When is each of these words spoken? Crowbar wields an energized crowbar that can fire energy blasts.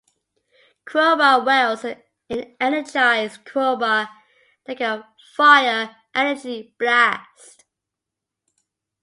Crowbar 0.83 1.45
wields 1.45 1.85
an 1.85 2.55
energized 2.59 3.45
crowbar 3.45 4.09
that 4.65 4.77
can 4.79 5.03
fire 5.35 5.95
energy 6.15 6.73
blasts. 6.79 7.63